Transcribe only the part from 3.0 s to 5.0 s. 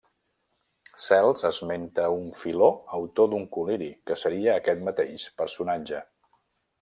autor d'un col·liri, que seria aquest